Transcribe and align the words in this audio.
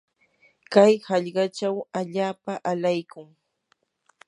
kay 0.73 0.93
hallqachaw 1.07 1.75
allaapam 1.99 2.59
alaykun. 2.71 3.29